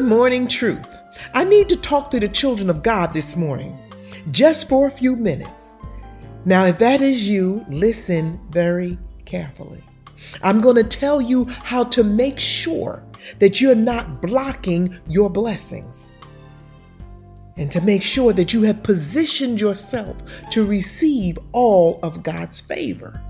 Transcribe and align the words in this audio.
Good 0.00 0.08
morning, 0.08 0.48
truth. 0.48 0.96
I 1.34 1.44
need 1.44 1.68
to 1.68 1.76
talk 1.76 2.10
to 2.10 2.18
the 2.18 2.26
children 2.26 2.70
of 2.70 2.82
God 2.82 3.12
this 3.12 3.36
morning, 3.36 3.76
just 4.30 4.66
for 4.66 4.86
a 4.86 4.90
few 4.90 5.14
minutes. 5.14 5.74
Now, 6.46 6.64
if 6.64 6.78
that 6.78 7.02
is 7.02 7.28
you, 7.28 7.66
listen 7.68 8.40
very 8.48 8.96
carefully. 9.26 9.84
I'm 10.42 10.62
going 10.62 10.76
to 10.76 10.84
tell 10.84 11.20
you 11.20 11.44
how 11.44 11.84
to 11.84 12.02
make 12.02 12.38
sure 12.38 13.02
that 13.40 13.60
you're 13.60 13.74
not 13.74 14.22
blocking 14.22 14.98
your 15.06 15.28
blessings 15.28 16.14
and 17.58 17.70
to 17.70 17.82
make 17.82 18.02
sure 18.02 18.32
that 18.32 18.54
you 18.54 18.62
have 18.62 18.82
positioned 18.82 19.60
yourself 19.60 20.16
to 20.48 20.64
receive 20.64 21.38
all 21.52 22.00
of 22.02 22.22
God's 22.22 22.58
favor. 22.58 23.20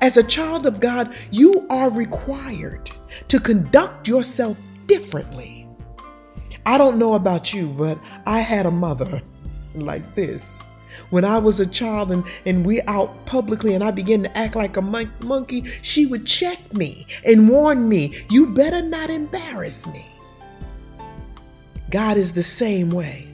As 0.00 0.16
a 0.16 0.22
child 0.22 0.64
of 0.64 0.80
God, 0.80 1.14
you 1.30 1.66
are 1.68 1.90
required 1.90 2.90
to 3.28 3.38
conduct 3.38 4.08
yourself 4.08 4.56
differently. 4.86 5.61
I 6.64 6.78
don't 6.78 6.98
know 6.98 7.14
about 7.14 7.52
you, 7.52 7.68
but 7.68 7.98
I 8.26 8.40
had 8.40 8.66
a 8.66 8.70
mother 8.70 9.20
like 9.74 10.14
this. 10.14 10.60
When 11.10 11.24
I 11.24 11.38
was 11.38 11.60
a 11.60 11.66
child 11.66 12.12
and, 12.12 12.24
and 12.46 12.64
we 12.64 12.80
out 12.82 13.26
publicly 13.26 13.74
and 13.74 13.82
I 13.82 13.90
began 13.90 14.22
to 14.22 14.38
act 14.38 14.54
like 14.54 14.76
a 14.76 14.82
mon- 14.82 15.12
monkey, 15.22 15.64
she 15.82 16.06
would 16.06 16.26
check 16.26 16.72
me 16.74 17.06
and 17.24 17.48
warn 17.48 17.88
me, 17.88 18.24
you 18.30 18.46
better 18.46 18.80
not 18.80 19.10
embarrass 19.10 19.86
me. 19.86 20.06
God 21.90 22.16
is 22.16 22.32
the 22.32 22.42
same 22.42 22.90
way 22.90 23.28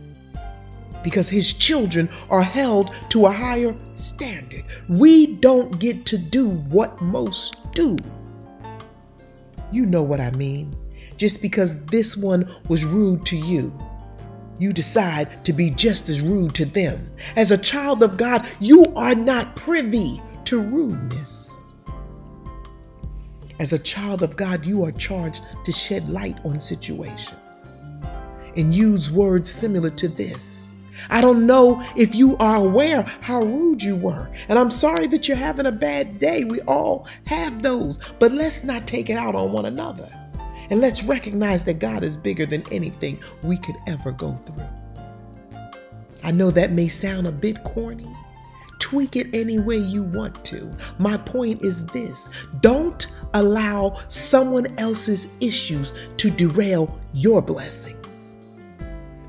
because 1.05 1.29
his 1.29 1.53
children 1.53 2.09
are 2.31 2.43
held 2.43 2.93
to 3.11 3.27
a 3.27 3.33
higher 3.33 3.75
standard. 3.97 4.65
We 4.89 5.27
don't 5.37 5.79
get 5.79 6.07
to 6.07 6.19
do 6.19 6.49
what 6.49 7.01
most 7.01 7.57
do. 7.73 7.97
You 9.71 9.87
know 9.87 10.03
what 10.03 10.21
I 10.21 10.31
mean. 10.33 10.75
Just 11.19 11.43
because 11.43 11.85
this 11.87 12.17
one 12.17 12.51
was 12.69 12.85
rude 12.85 13.27
to 13.27 13.37
you, 13.37 13.77
you 14.59 14.73
decide 14.73 15.45
to 15.45 15.53
be 15.53 15.69
just 15.69 16.09
as 16.09 16.21
rude 16.21 16.55
to 16.55 16.65
them. 16.65 17.07
As 17.37 17.51
a 17.51 17.59
child 17.59 18.03
of 18.03 18.17
God, 18.17 18.49
you 18.61 18.85
are 18.97 19.15
not 19.15 19.55
privy 19.57 20.23
to 20.47 20.59
rudeness. 20.59 21.73
As 23.59 23.73
a 23.73 23.79
child 23.79 24.23
of 24.23 24.37
God, 24.37 24.65
you 24.65 24.85
are 24.85 24.93
charged 24.93 25.45
to 25.65 25.73
shed 25.73 26.09
light 26.09 26.39
on 26.45 26.61
situations 26.61 27.73
and 28.57 28.75
use 28.75 29.11
words 29.11 29.51
similar 29.51 29.91
to 29.91 30.09
this. 30.09 30.73
I 31.11 31.21
don't 31.21 31.47
know 31.47 31.85
if 31.97 32.15
you 32.15 32.37
are 32.37 32.57
aware 32.57 33.03
how 33.21 33.41
rude 33.41 33.83
you 33.83 33.97
were. 33.97 34.31
And 34.49 34.59
I'm 34.59 34.71
sorry 34.71 35.07
that 35.09 35.27
you're 35.27 35.37
having 35.37 35.67
a 35.67 35.73
bad 35.73 36.19
day. 36.19 36.45
We 36.45 36.61
all 36.63 37.07
have 37.27 37.63
those. 37.63 37.99
But 38.19 38.33
let's 38.33 38.63
not 38.63 38.87
take 38.87 39.11
it 39.11 39.17
out 39.17 39.35
on 39.35 39.53
one 39.53 39.67
another. 39.67 40.09
And 40.71 40.81
let's 40.81 41.03
recognize 41.03 41.65
that 41.65 41.79
God 41.79 42.05
is 42.05 42.17
bigger 42.17 42.47
than 42.47 42.63
anything 42.73 43.19
we 43.43 43.57
could 43.57 43.77
ever 43.87 44.13
go 44.13 44.35
through. 44.45 44.67
I 46.23 46.31
know 46.31 46.51
that 46.51 46.73
may 46.73 46.89
sound 46.89 47.27
a 47.27 47.33
bit 47.33 47.63
corny. 47.65 48.09
Tweak 48.79 49.17
it 49.17 49.29
any 49.35 49.59
way 49.59 49.79
you 49.79 50.03
want 50.03 50.45
to. 50.47 50.71
My 50.99 51.17
point 51.17 51.63
is 51.63 51.85
this 51.87 52.29
don't 52.61 53.07
allow 53.35 54.01
someone 54.09 54.79
else's 54.79 55.27
issues 55.41 55.93
to 56.17 56.31
derail 56.31 56.99
your 57.13 57.43
blessings 57.43 58.37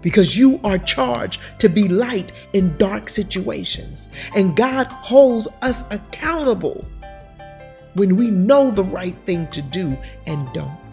because 0.01 0.37
you 0.37 0.59
are 0.63 0.77
charged 0.77 1.41
to 1.59 1.67
be 1.67 1.87
light 1.87 2.31
in 2.53 2.77
dark 2.77 3.09
situations. 3.09 4.07
And 4.35 4.55
God 4.55 4.87
holds 4.87 5.47
us 5.61 5.83
accountable 5.89 6.85
when 7.95 8.15
we 8.15 8.29
know 8.29 8.71
the 8.71 8.83
right 8.83 9.15
thing 9.25 9.47
to 9.47 9.61
do 9.61 9.97
and 10.25 10.51
don't. 10.53 10.89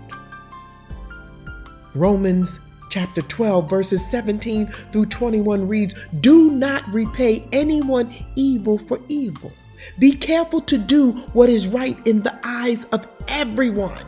Romans 1.99 2.61
chapter 2.91 3.23
12, 3.23 3.69
verses 3.69 4.09
17 4.11 4.67
through 4.67 5.07
21 5.07 5.67
reads 5.67 5.95
Do 6.21 6.51
not 6.51 6.87
repay 6.89 7.45
anyone 7.53 8.13
evil 8.37 8.79
for 8.79 9.01
evil. 9.09 9.53
Be 9.99 10.13
careful 10.13 10.61
to 10.63 10.79
do 10.79 11.13
what 11.33 11.49
is 11.49 11.69
right 11.69 11.99
in 12.07 12.23
the 12.23 12.39
eyes 12.45 12.85
of 12.87 13.07
everyone. 13.29 14.07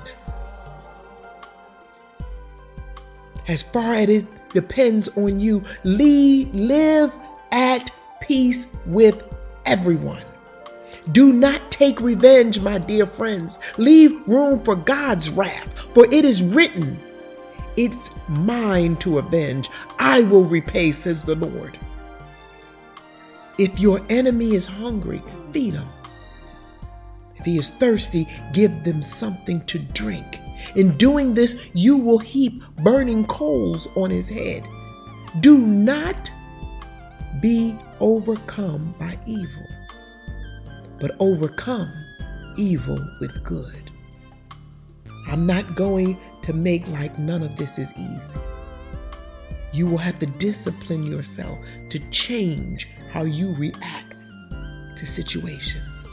As 3.47 3.63
far 3.63 3.95
as 3.95 4.09
it 4.09 4.27
depends 4.51 5.09
on 5.17 5.41
you. 5.41 5.63
Lead, 5.85 6.53
live 6.55 7.13
at 7.53 7.91
peace 8.21 8.67
with 8.87 9.23
everyone. 9.67 10.23
Do 11.13 11.33
not 11.33 11.71
take 11.71 12.01
revenge, 12.01 12.61
my 12.61 12.79
dear 12.79 13.07
friends. 13.07 13.59
Leave 13.79 14.27
room 14.29 14.63
for 14.63 14.77
God's 14.77 15.31
wrath, 15.31 15.73
for 15.95 16.05
it 16.13 16.25
is 16.25 16.43
written, 16.43 16.99
It's 17.79 18.11
mine 18.27 18.97
to 18.97 19.21
avenge. 19.21 19.71
I 20.01 20.25
will 20.25 20.43
repay, 20.43 20.91
says 20.91 21.23
the 21.23 21.37
Lord. 21.37 21.79
If 23.57 23.79
your 23.79 24.01
enemy 24.11 24.57
is 24.57 24.67
hungry, 24.67 25.23
feed 25.53 25.75
him. 25.75 25.87
If 27.37 27.45
he 27.45 27.57
is 27.57 27.69
thirsty, 27.69 28.27
give 28.53 28.83
them 28.83 29.01
something 29.01 29.65
to 29.67 29.79
drink. 29.79 30.41
In 30.75 30.97
doing 30.97 31.35
this, 31.35 31.55
you 31.73 31.97
will 31.97 32.19
heap 32.19 32.61
burning 32.83 33.25
coals 33.27 33.87
on 33.95 34.11
his 34.11 34.29
head. 34.29 34.67
Do 35.39 35.57
not 35.59 36.33
be 37.41 37.77
overcome 38.01 38.93
by 38.99 39.17
evil, 39.25 39.67
but 40.99 41.13
overcome 41.21 41.93
evil 42.57 42.99
with 43.21 43.45
good. 43.45 43.89
I'm 45.29 45.47
not 45.47 45.77
going 45.77 46.17
to 46.49 46.55
make 46.55 46.89
like 46.89 47.19
none 47.19 47.43
of 47.43 47.57
this 47.57 47.79
is 47.79 47.93
easy. 47.99 48.41
You 49.75 49.87
will 49.87 49.99
have 49.99 50.19
to 50.21 50.25
discipline 50.25 51.03
yourself 51.03 51.59
to 51.91 51.99
change 52.11 52.89
how 53.13 53.25
you 53.25 53.55
react 53.57 54.17
to 54.97 55.05
situations. 55.05 56.09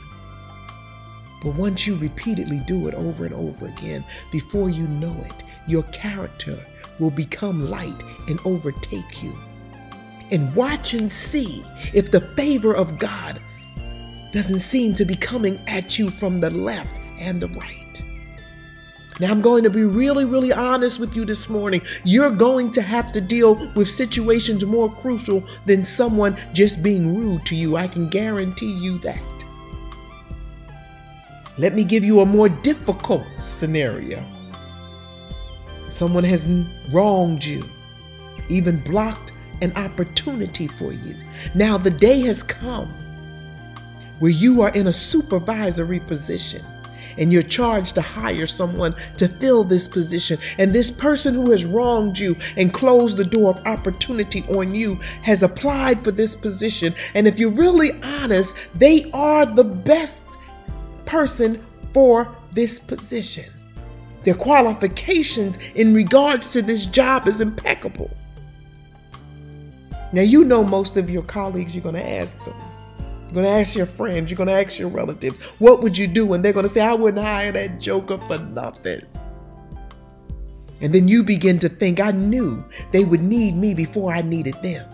But 1.41 1.55
once 1.55 1.87
you 1.87 1.95
repeatedly 1.95 2.59
do 2.67 2.89
it 2.89 2.95
over 2.95 3.23
and 3.25 3.33
over 3.33 3.67
again, 3.67 4.03
before 4.29 4.69
you 4.69 4.85
know 4.87 5.15
it, 5.25 5.43
your 5.67 5.83
character 5.83 6.59
will 6.99 7.11
become 7.11 7.69
light 7.69 8.03
and 8.27 8.37
overtake 8.43 9.23
you. 9.23 9.33
And 10.31 10.53
watch 10.53 10.93
and 10.93 11.09
see 11.09 11.63
if 11.93 12.11
the 12.11 12.19
favor 12.19 12.75
of 12.75 12.99
God 12.99 13.39
doesn't 14.33 14.59
seem 14.59 14.95
to 14.95 15.05
be 15.05 15.15
coming 15.15 15.57
at 15.65 15.97
you 15.97 16.09
from 16.09 16.41
the 16.41 16.49
left 16.49 16.93
and 17.21 17.39
the 17.41 17.47
right. 17.47 17.84
Now, 19.19 19.31
I'm 19.31 19.41
going 19.41 19.63
to 19.63 19.69
be 19.69 19.85
really, 19.85 20.25
really 20.25 20.51
honest 20.51 20.99
with 20.99 21.15
you 21.15 21.23
this 21.23 21.47
morning. 21.47 21.81
You're 22.03 22.31
going 22.31 22.71
to 22.73 22.81
have 22.81 23.13
to 23.13 23.21
deal 23.21 23.55
with 23.73 23.89
situations 23.89 24.65
more 24.65 24.89
crucial 24.89 25.41
than 25.65 25.85
someone 25.85 26.37
just 26.51 26.83
being 26.83 27.15
rude 27.15 27.45
to 27.45 27.55
you. 27.55 27.77
I 27.77 27.87
can 27.87 28.09
guarantee 28.09 28.73
you 28.73 28.97
that. 28.99 29.21
Let 31.57 31.73
me 31.73 31.85
give 31.85 32.03
you 32.03 32.19
a 32.19 32.25
more 32.25 32.49
difficult 32.49 33.25
scenario. 33.37 34.21
Someone 35.89 36.25
has 36.25 36.45
wronged 36.91 37.45
you, 37.45 37.63
even 38.49 38.79
blocked 38.79 39.31
an 39.61 39.71
opportunity 39.77 40.67
for 40.67 40.91
you. 40.91 41.15
Now 41.53 41.77
the 41.77 41.89
day 41.89 42.19
has 42.23 42.43
come 42.43 42.89
where 44.19 44.31
you 44.31 44.61
are 44.61 44.71
in 44.71 44.87
a 44.87 44.93
supervisory 44.93 46.01
position 46.01 46.65
and 47.17 47.31
you're 47.31 47.41
charged 47.41 47.95
to 47.95 48.01
hire 48.01 48.47
someone 48.47 48.95
to 49.17 49.27
fill 49.27 49.63
this 49.63 49.87
position. 49.87 50.37
And 50.57 50.73
this 50.73 50.91
person 50.91 51.33
who 51.33 51.51
has 51.51 51.65
wronged 51.65 52.17
you 52.17 52.35
and 52.57 52.73
closed 52.73 53.17
the 53.17 53.25
door 53.25 53.51
of 53.51 53.65
opportunity 53.65 54.43
on 54.49 54.73
you 54.75 54.95
has 55.21 55.43
applied 55.43 56.03
for 56.03 56.11
this 56.11 56.35
position. 56.35 56.93
And 57.13 57.27
if 57.27 57.39
you're 57.39 57.51
really 57.51 57.91
honest, 58.01 58.55
they 58.75 59.09
are 59.11 59.45
the 59.45 59.63
best 59.63 60.21
person 61.05 61.63
for 61.93 62.35
this 62.51 62.79
position. 62.79 63.51
Their 64.23 64.33
qualifications 64.33 65.57
in 65.75 65.93
regards 65.93 66.49
to 66.53 66.61
this 66.61 66.87
job 66.87 67.27
is 67.27 67.41
impeccable. 67.41 68.09
Now, 70.11 70.21
you 70.21 70.45
know 70.45 70.63
most 70.63 70.97
of 70.97 71.09
your 71.09 71.23
colleagues, 71.23 71.75
you're 71.75 71.83
going 71.83 71.95
to 71.95 72.09
ask 72.09 72.43
them. 72.45 72.55
You're 73.25 73.33
going 73.33 73.45
to 73.45 73.51
ask 73.51 73.75
your 73.75 73.85
friends, 73.85 74.29
you're 74.29 74.37
going 74.37 74.47
to 74.47 74.53
ask 74.53 74.79
your 74.79 74.89
relatives, 74.89 75.39
what 75.59 75.81
would 75.81 75.97
you 75.97 76.07
do? 76.07 76.33
And 76.33 76.45
they're 76.45 76.53
going 76.53 76.65
to 76.65 76.71
say, 76.71 76.81
I 76.81 76.93
wouldn't 76.93 77.23
hire 77.23 77.51
that 77.51 77.79
joker 77.79 78.17
for 78.27 78.37
nothing. 78.37 79.01
And 80.81 80.93
then 80.93 81.07
you 81.07 81.23
begin 81.23 81.57
to 81.59 81.69
think, 81.69 81.99
I 81.99 82.11
knew 82.11 82.63
they 82.91 83.05
would 83.05 83.23
need 83.23 83.55
me 83.55 83.73
before 83.73 84.13
I 84.13 84.21
needed 84.21 84.55
them. 84.61 84.87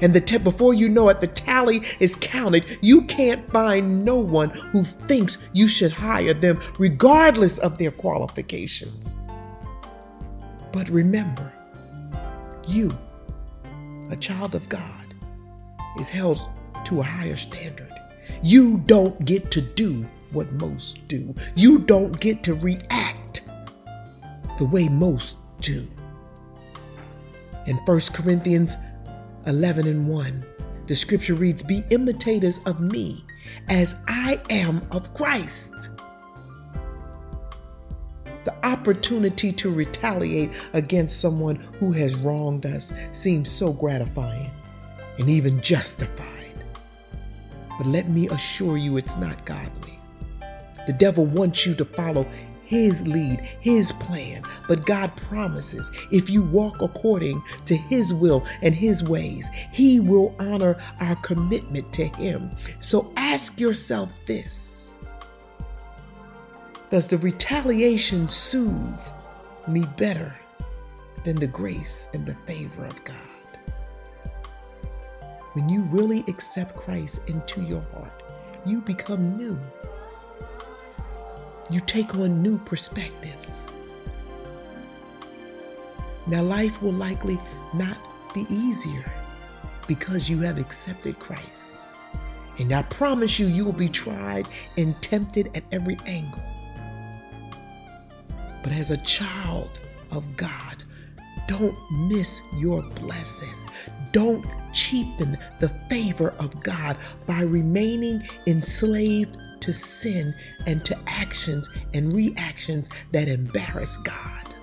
And 0.00 0.12
the 0.12 0.20
t- 0.20 0.38
before 0.38 0.74
you 0.74 0.88
know 0.88 1.08
it, 1.08 1.20
the 1.20 1.26
tally 1.26 1.82
is 2.00 2.16
counted. 2.16 2.78
You 2.80 3.02
can't 3.02 3.48
find 3.50 4.04
no 4.04 4.16
one 4.16 4.50
who 4.50 4.84
thinks 4.84 5.38
you 5.52 5.66
should 5.68 5.92
hire 5.92 6.34
them, 6.34 6.60
regardless 6.78 7.58
of 7.58 7.78
their 7.78 7.90
qualifications. 7.90 9.16
But 10.72 10.88
remember, 10.90 11.52
you, 12.66 12.96
a 14.10 14.16
child 14.16 14.54
of 14.54 14.68
God, 14.68 15.14
is 15.98 16.08
held 16.08 16.46
to 16.88 17.00
a 17.00 17.04
higher 17.04 17.36
standard. 17.36 17.92
You 18.42 18.78
don't 18.86 19.22
get 19.24 19.50
to 19.50 19.60
do 19.60 20.06
what 20.32 20.50
most 20.52 21.06
do. 21.06 21.34
You 21.54 21.80
don't 21.80 22.18
get 22.18 22.42
to 22.44 22.54
react 22.54 23.42
the 24.56 24.64
way 24.64 24.88
most 24.88 25.36
do. 25.60 25.86
In 27.66 27.76
1 27.76 28.00
Corinthians 28.14 28.76
11 29.46 29.86
and 29.86 30.08
1, 30.08 30.44
the 30.86 30.96
scripture 30.96 31.34
reads, 31.34 31.62
Be 31.62 31.84
imitators 31.90 32.58
of 32.64 32.80
me 32.80 33.22
as 33.68 33.94
I 34.06 34.40
am 34.48 34.86
of 34.90 35.12
Christ. 35.12 35.90
The 38.44 38.66
opportunity 38.66 39.52
to 39.52 39.70
retaliate 39.70 40.52
against 40.72 41.20
someone 41.20 41.56
who 41.56 41.92
has 41.92 42.14
wronged 42.14 42.64
us 42.64 42.94
seems 43.12 43.50
so 43.50 43.74
gratifying 43.74 44.50
and 45.18 45.28
even 45.28 45.60
justified. 45.60 46.37
But 47.78 47.86
let 47.86 48.08
me 48.08 48.28
assure 48.28 48.76
you, 48.76 48.96
it's 48.96 49.16
not 49.16 49.44
godly. 49.46 49.98
The 50.86 50.92
devil 50.92 51.24
wants 51.24 51.64
you 51.64 51.74
to 51.76 51.84
follow 51.84 52.26
his 52.68 53.06
lead, 53.06 53.40
His 53.60 53.92
plan. 53.92 54.42
But 54.68 54.84
God 54.84 55.16
promises 55.16 55.90
if 56.12 56.28
you 56.28 56.42
walk 56.42 56.82
according 56.82 57.42
to 57.64 57.74
His 57.74 58.12
will 58.12 58.44
and 58.60 58.74
His 58.74 59.02
ways, 59.02 59.48
He 59.72 60.00
will 60.00 60.36
honor 60.38 60.76
our 61.00 61.16
commitment 61.16 61.90
to 61.94 62.04
Him. 62.08 62.50
So 62.80 63.10
ask 63.16 63.58
yourself 63.58 64.12
this 64.26 64.98
Does 66.90 67.06
the 67.06 67.16
retaliation 67.16 68.28
soothe 68.28 69.00
me 69.66 69.86
better 69.96 70.36
than 71.24 71.36
the 71.36 71.46
grace 71.46 72.08
and 72.12 72.26
the 72.26 72.34
favor 72.34 72.84
of 72.84 73.02
God? 73.02 73.16
When 75.58 75.68
you 75.68 75.82
really 75.90 76.20
accept 76.28 76.76
Christ 76.76 77.18
into 77.26 77.60
your 77.62 77.82
heart, 77.92 78.22
you 78.64 78.80
become 78.80 79.36
new 79.36 79.58
you 81.68 81.80
take 81.80 82.14
on 82.14 82.42
new 82.42 82.58
perspectives. 82.58 83.64
Now, 86.28 86.42
life 86.42 86.80
will 86.80 86.92
likely 86.92 87.40
not 87.74 87.98
be 88.32 88.46
easier 88.48 89.04
because 89.88 90.30
you 90.30 90.38
have 90.42 90.58
accepted 90.58 91.18
Christ. 91.18 91.82
And 92.60 92.72
I 92.72 92.82
promise 92.82 93.40
you, 93.40 93.48
you 93.48 93.64
will 93.64 93.72
be 93.72 93.88
tried 93.88 94.46
and 94.76 94.94
tempted 95.02 95.50
at 95.56 95.64
every 95.72 95.98
angle. 96.06 96.42
But 98.62 98.72
as 98.72 98.92
a 98.92 98.96
child 98.98 99.80
of 100.12 100.36
God, 100.36 100.84
don't 101.48 101.76
miss 101.90 102.40
your 102.54 102.82
blessing. 102.82 103.54
Don't 104.12 104.46
cheapen 104.72 105.36
the 105.58 105.68
favor 105.90 106.34
of 106.38 106.62
God 106.62 106.96
by 107.26 107.40
remaining 107.40 108.22
enslaved 108.46 109.36
to 109.60 109.72
sin 109.72 110.32
and 110.66 110.84
to 110.84 110.96
actions 111.08 111.68
and 111.94 112.14
reactions 112.14 112.88
that 113.10 113.26
embarrass 113.26 113.96
God. 113.96 114.54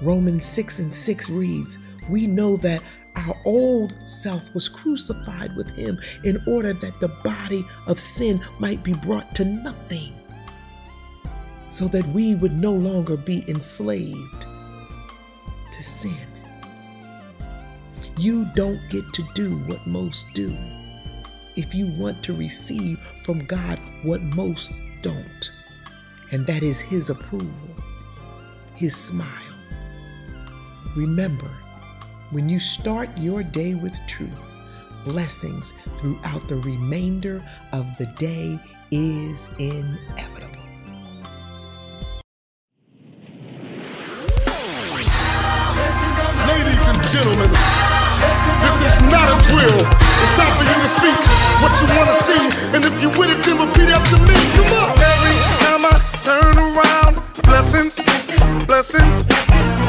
Romans 0.00 0.44
6 0.44 0.78
and 0.78 0.94
6 0.94 1.30
reads, 1.30 1.78
We 2.08 2.26
know 2.26 2.56
that 2.58 2.82
our 3.16 3.36
old 3.44 3.94
self 4.06 4.54
was 4.54 4.68
crucified 4.68 5.56
with 5.56 5.70
him 5.70 5.98
in 6.22 6.40
order 6.46 6.72
that 6.74 7.00
the 7.00 7.08
body 7.08 7.64
of 7.86 7.98
sin 7.98 8.40
might 8.58 8.82
be 8.84 8.92
brought 8.92 9.34
to 9.36 9.44
nothing, 9.44 10.12
so 11.76 11.86
that 11.86 12.08
we 12.08 12.34
would 12.34 12.58
no 12.58 12.72
longer 12.72 13.18
be 13.18 13.44
enslaved 13.48 14.46
to 15.74 15.82
sin. 15.82 16.26
You 18.18 18.46
don't 18.54 18.80
get 18.88 19.04
to 19.12 19.22
do 19.34 19.58
what 19.66 19.86
most 19.86 20.24
do 20.32 20.56
if 21.54 21.74
you 21.74 21.88
want 21.98 22.22
to 22.22 22.32
receive 22.32 22.98
from 23.24 23.44
God 23.44 23.78
what 24.04 24.22
most 24.22 24.72
don't, 25.02 25.52
and 26.32 26.46
that 26.46 26.62
is 26.62 26.80
His 26.80 27.10
approval, 27.10 27.68
His 28.74 28.96
smile. 28.96 29.28
Remember, 30.96 31.50
when 32.30 32.48
you 32.48 32.58
start 32.58 33.10
your 33.18 33.42
day 33.42 33.74
with 33.74 33.94
truth, 34.08 34.30
blessings 35.04 35.74
throughout 35.98 36.48
the 36.48 36.56
remainder 36.56 37.46
of 37.74 37.86
the 37.98 38.06
day 38.16 38.58
is 38.90 39.50
inevitable. 39.58 40.45
Gentlemen, 47.26 47.50
this 48.62 48.76
is 48.86 48.94
not 49.10 49.26
a 49.26 49.36
drill. 49.50 49.82
It's 50.22 50.36
time 50.38 50.52
for 50.54 50.62
you 50.62 50.78
to 50.78 50.90
speak 50.94 51.18
what 51.58 51.72
you 51.82 51.86
wanna 51.98 52.14
see. 52.22 52.44
And 52.74 52.84
if 52.84 52.94
you 53.02 53.08
with 53.18 53.30
it, 53.30 53.42
then 53.44 53.58
repeat 53.58 53.90
after 53.90 54.18
me. 54.18 54.36
Come 54.54 54.70
on. 54.78 54.90
Every 54.94 55.36
time 55.64 55.82
I 55.84 55.96
turn 56.22 56.56
around, 56.58 57.22
blessings, 57.42 57.96
blessings. 58.66 59.16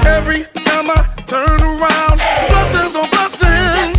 Every 0.06 0.44
time 0.66 0.90
I 0.90 1.06
turn 1.28 1.62
around, 1.62 2.18
blessings 2.50 2.96
on 2.96 3.10
blessings. 3.12 3.98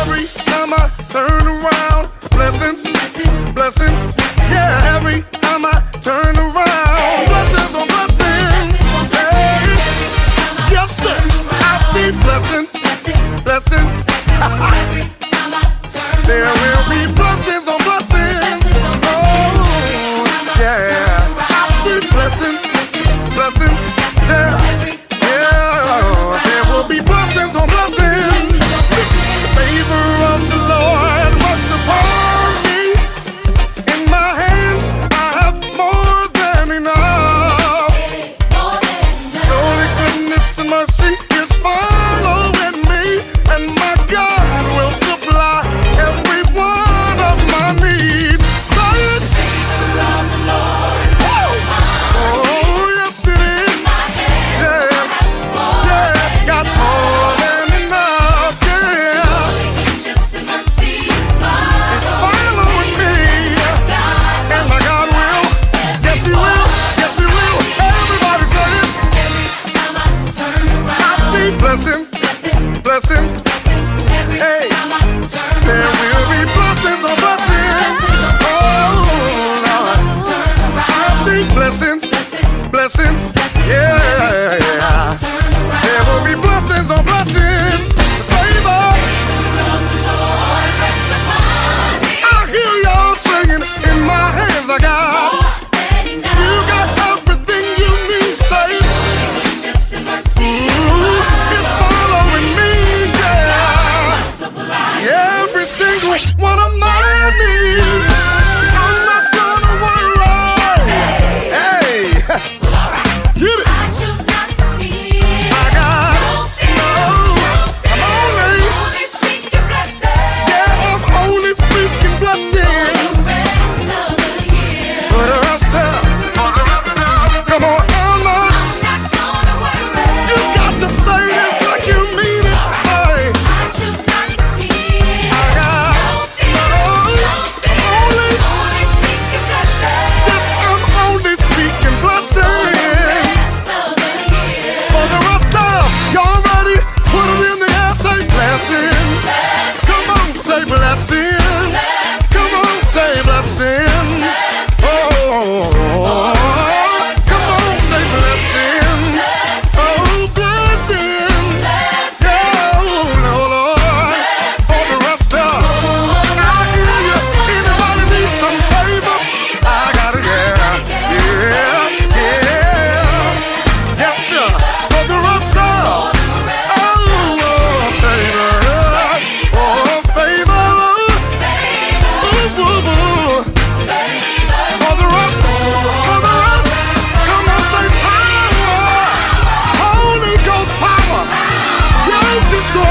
Every 0.00 0.24
time 0.48 0.72
I 0.72 0.88
turn 1.08 1.46
around, 1.46 2.08
blessings, 2.30 2.82
blessings. 3.52 4.23
Blessings. 82.84 83.43